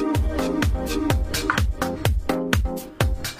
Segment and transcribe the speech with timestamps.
[0.00, 0.23] you.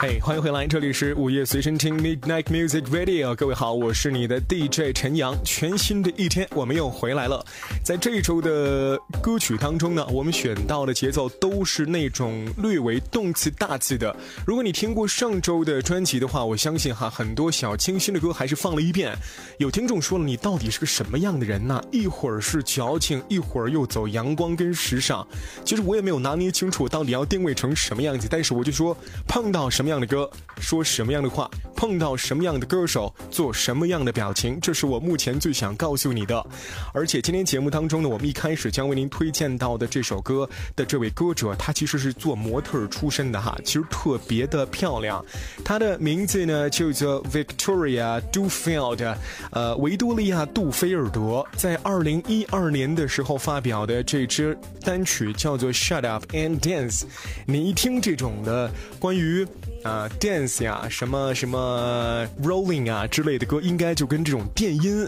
[0.06, 3.34] 嘿，欢迎回来，这里是午夜随身听 Midnight Music Radio。
[3.34, 5.34] 各位好，我是你的 DJ 陈阳。
[5.42, 7.42] 全新的一天，我们又回来了。
[7.82, 14.14] 在这一周的歌曲当中呢，我们选到的节奏都是那种略为动次大次的。
[14.46, 19.16] 如果你听过上周的专辑的话，我相信哈，很多小清新的歌还是放了一遍。
[19.56, 21.82] 有听众说了，你到底是个什么样的人呢？
[21.90, 25.26] 一会儿是矫情，一会儿又走阳光跟时尚。
[25.64, 28.94] 其实我也没有拿捏清楚到底要定位成什么样子，但是我就说，
[29.26, 29.93] 碰到什么样。
[29.94, 36.44] 样的歌，说什么样的话，碰到什么样的歌手，做什么样的表情，这是我目前最想告诉你的。
[36.92, 45.24] 而且今天节目当中呢，我们一开始将为您推荐到的这首歌的这位歌者，他其实是做模特出身的哈，其实特别的漂亮。
[45.64, 49.16] 他的名字呢就叫 Victoria Dufield，
[49.52, 57.04] 呃，维多利亚·杜菲尔德，在二零一二年的时候发表的这支单曲叫做 Shut Up and Dance。
[57.46, 59.46] 你一听这种的关于
[59.84, 65.06] 啊，dance 呀，什么什么 rolling 啊之类的歌，应该就跟这种电音。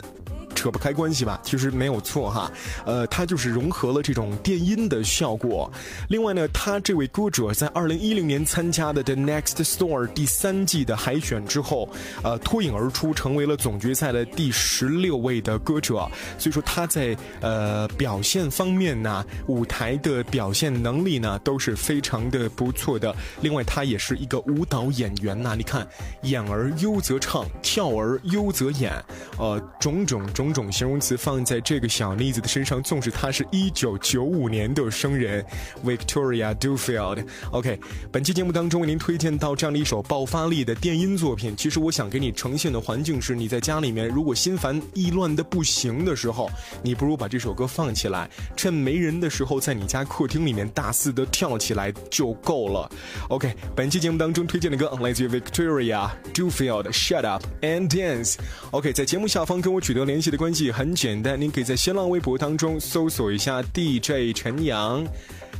[0.66, 1.38] 扯不开关系吧？
[1.44, 2.50] 其实没有错哈，
[2.84, 5.70] 呃，它就是融合了这种电音的效果。
[6.08, 11.88] 另外呢，他这位歌者在二零一零年参加的 The Next Store 第三季的海选之后，
[12.24, 15.98] 呃，脱颖而出，成为了总决赛的第十六位的歌者。
[16.36, 23.14] 所以说他在呃表现方面呢，舞台的表现能力呢都是非常的不错的。
[23.40, 25.54] 另外，他也是一个舞蹈演员呐。
[25.56, 25.86] 你看，
[26.22, 28.90] 演而优则唱，笑而忧则演，
[29.36, 30.46] 呃，种种种。
[30.56, 35.44] 种形容词放在这个小妮子的身上，纵使她是一九九五年的生人
[35.84, 37.26] ，Victoria Duffield。
[37.50, 37.78] OK，
[38.10, 41.54] 本期节目当中为您推荐到这样的一首爆发力的电音作品。
[41.54, 46.48] 其实我想给你呈现的环境是，你在家里面如果心烦意乱的不行的时候，
[46.82, 52.90] 你不如把这首歌放起来，趁没人的时候，在你家客厅里面大肆的跳起来就够了。
[53.28, 58.36] OK，本期节目当中推荐的歌来自于 Victoria Duffield，Shut Up and Dance。
[58.70, 60.36] OK，在节目下方跟我取得联系的。
[60.36, 65.02] 关系很简单，您可以在新浪微博当中搜索一下 DJ 陈阳。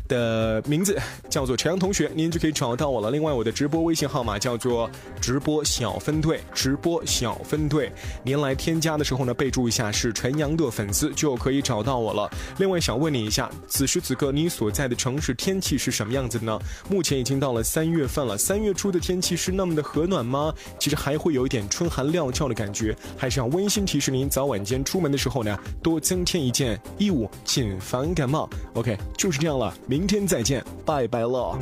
[0.09, 3.11] 的名字叫做陈阳同学，您就可以找到我了。
[3.11, 4.91] 另外，我的直播微信号码叫做
[5.21, 7.93] 直播小分队，直播小分队。
[8.22, 12.31] 您来添加的时候呢，备注一下是陈阳的粉丝，就可以找到我了。
[12.59, 16.59] 另外，想问你一下，此时此刻你所在的城市天气是什么样子的呢？
[16.88, 20.53] 目前已经到了三月份了，三月初的天气是那么的和暖吗？
[20.78, 28.49] 其实还会有一点春寒料峭的感觉，还是要温馨提示您，早晚间出门的时候呢，多增添一件衣物，谨防感冒。
[28.75, 29.75] OK，就是这样了。
[29.96, 31.58] 明天再见，拜拜了。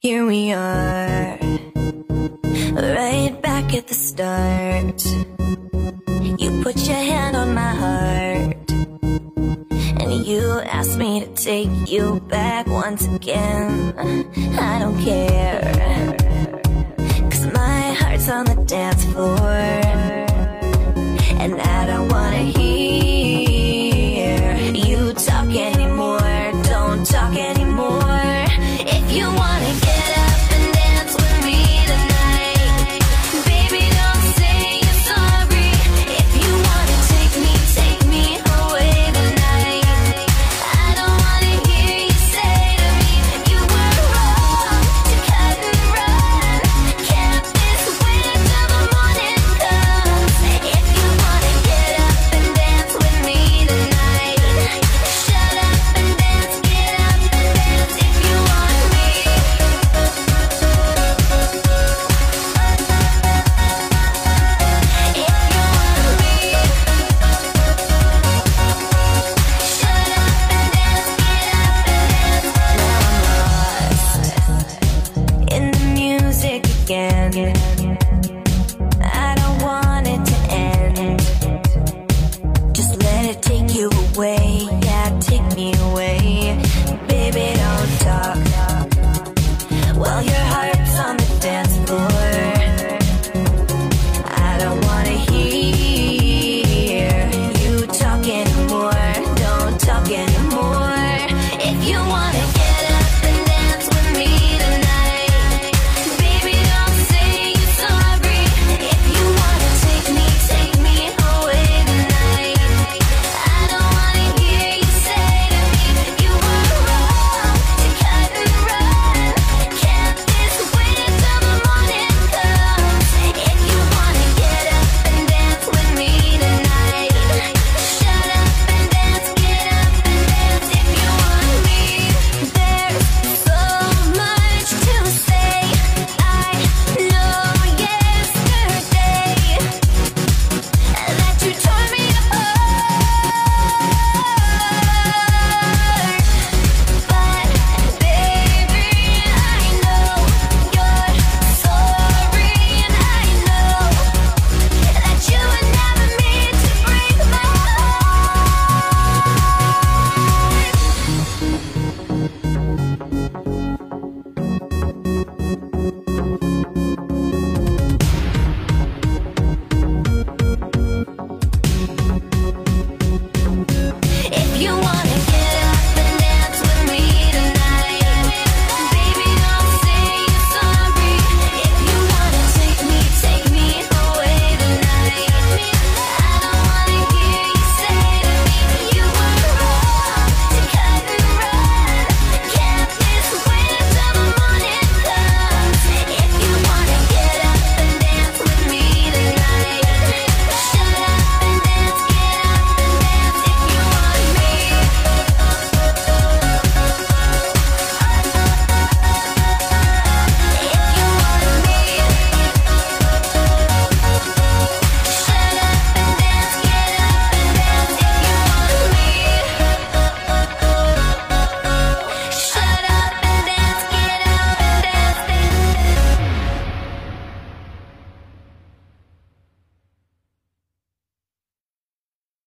[0.00, 1.38] Here we are,
[2.74, 5.04] right back at the start.
[6.38, 8.70] You put your hand on my heart,
[9.98, 13.94] and you asked me to take you back once again.
[14.58, 16.14] I don't care,
[17.30, 19.79] cause my heart's on the dance floor.
[29.91, 30.30] together